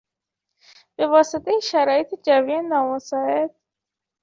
به 0.95 1.07
واسطهی 1.07 1.61
شرایط 1.61 2.07
جوی 2.25 2.61
نامساعد... 2.61 3.51